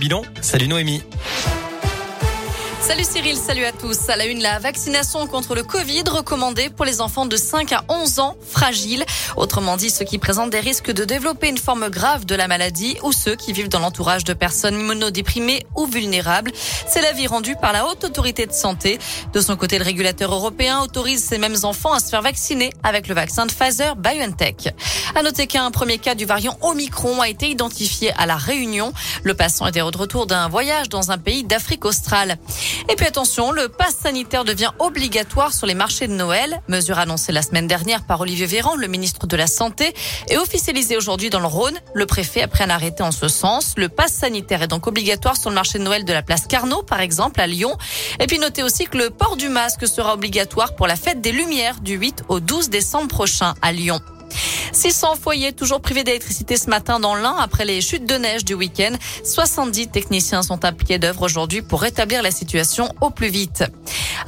[0.00, 1.02] Bilan, salut Noémie.
[2.88, 4.08] Salut Cyril, salut à tous.
[4.08, 7.84] À la une, la vaccination contre le Covid recommandée pour les enfants de 5 à
[7.90, 9.04] 11 ans fragiles.
[9.36, 12.96] Autrement dit, ceux qui présentent des risques de développer une forme grave de la maladie
[13.02, 16.50] ou ceux qui vivent dans l'entourage de personnes immunodéprimées ou vulnérables.
[16.86, 18.98] C'est l'avis rendu par la Haute Autorité de Santé.
[19.34, 23.06] De son côté, le régulateur européen autorise ces mêmes enfants à se faire vacciner avec
[23.06, 24.74] le vaccin de Pfizer BioNTech.
[25.14, 28.94] À noter qu'un premier cas du variant Omicron a été identifié à la Réunion.
[29.24, 32.38] Le patient était de retour d'un voyage dans un pays d'Afrique australe.
[32.88, 36.60] Et puis attention, le pass sanitaire devient obligatoire sur les marchés de Noël.
[36.68, 39.94] Mesure annoncée la semaine dernière par Olivier Véran, le ministre de la Santé,
[40.28, 41.78] et officialisée aujourd'hui dans le Rhône.
[41.94, 43.74] Le préfet a pris un arrêté en ce sens.
[43.76, 46.82] Le pass sanitaire est donc obligatoire sur le marché de Noël de la place Carnot,
[46.82, 47.76] par exemple, à Lyon.
[48.20, 51.32] Et puis notez aussi que le port du masque sera obligatoire pour la fête des
[51.32, 54.00] Lumières du 8 au 12 décembre prochain à Lyon.
[54.72, 58.54] 600 foyers toujours privés d'électricité ce matin dans l'Ain après les chutes de neige du
[58.54, 58.92] week-end.
[59.24, 63.64] 70 techniciens sont pied d'œuvre aujourd'hui pour rétablir la situation au plus vite.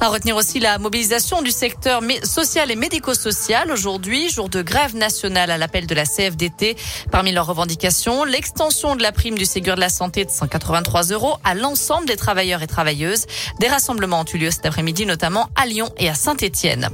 [0.03, 5.51] À retenir aussi la mobilisation du secteur social et médico-social aujourd'hui, jour de grève nationale
[5.51, 6.75] à l'appel de la CFDT.
[7.11, 11.37] Parmi leurs revendications, l'extension de la prime du Ségur de la Santé de 183 euros
[11.43, 13.27] à l'ensemble des travailleurs et travailleuses.
[13.59, 16.89] Des rassemblements ont eu lieu cet après-midi, notamment à Lyon et à Saint-Étienne.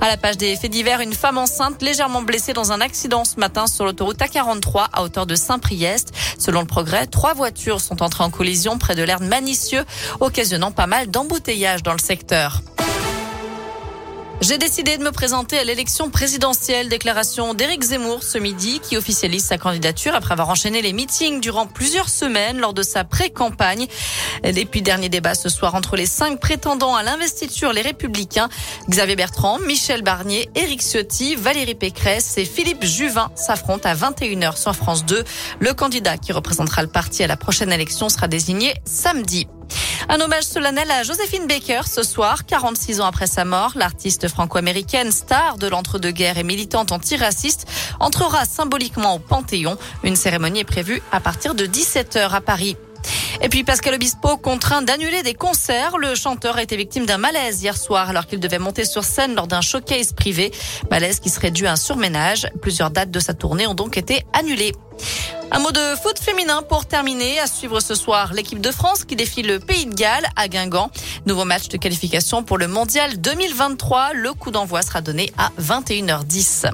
[0.00, 3.38] À la page des faits divers, une femme enceinte légèrement blessée dans un accident ce
[3.38, 6.12] matin sur l'autoroute A43 à hauteur de Saint-Priest.
[6.40, 9.84] Selon le progrès, trois voitures sont entrées en collision près de l'air Manicieux,
[10.18, 12.47] occasionnant pas mal d'embouteillages dans le secteur.
[14.40, 16.88] J'ai décidé de me présenter à l'élection présidentielle.
[16.88, 21.66] Déclaration d'Éric Zemmour ce midi qui officialise sa candidature après avoir enchaîné les meetings durant
[21.66, 23.88] plusieurs semaines lors de sa pré-campagne.
[24.44, 28.48] Et puis dernier débat ce soir entre les cinq prétendants à l'investiture, les Républicains,
[28.88, 34.74] Xavier Bertrand, Michel Barnier, Éric Ciotti, Valérie Pécresse et Philippe Juvin s'affrontent à 21h sur
[34.74, 35.24] France 2.
[35.58, 39.48] Le candidat qui représentera le parti à la prochaine élection sera désigné samedi.
[40.10, 43.72] Un hommage solennel à Joséphine Baker ce soir, 46 ans après sa mort.
[43.76, 47.66] L'artiste franco-américaine, star de l'entre-deux-guerres et militante antiraciste,
[48.00, 49.76] entrera symboliquement au Panthéon.
[50.04, 52.76] Une cérémonie est prévue à partir de 17h à Paris.
[53.42, 55.98] Et puis Pascal Obispo contraint d'annuler des concerts.
[55.98, 59.34] Le chanteur a été victime d'un malaise hier soir alors qu'il devait monter sur scène
[59.34, 60.52] lors d'un showcase privé.
[60.90, 62.48] Malaise qui serait dû à un surménage.
[62.60, 64.72] Plusieurs dates de sa tournée ont donc été annulées.
[65.50, 67.38] Un mot de foot féminin pour terminer.
[67.40, 70.90] À suivre ce soir, l'équipe de France qui défie le Pays de Galles à Guingamp.
[71.24, 74.12] Nouveau match de qualification pour le Mondial 2023.
[74.14, 76.70] Le coup d'envoi sera donné à 21h10.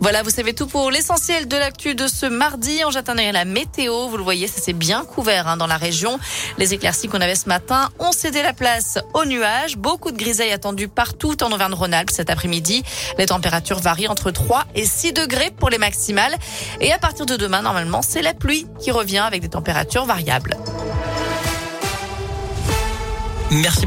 [0.00, 2.82] Voilà, vous savez tout pour l'essentiel de l'actu de ce mardi.
[2.86, 4.06] On jette la météo.
[4.08, 6.20] Vous le voyez, ça s'est bien couvert hein, dans la région.
[6.56, 9.76] Les éclaircies qu'on avait ce matin ont cédé la place aux nuages.
[9.76, 12.84] Beaucoup de grisailles attendues partout en Auvergne-Rhône-Alpes cet après-midi.
[13.18, 16.36] Les températures varient entre 3 et 6 degrés pour les maximales.
[16.80, 20.56] Et à partir de demain, normalement, c'est la pluie qui revient avec des températures variables.
[23.50, 23.86] Merci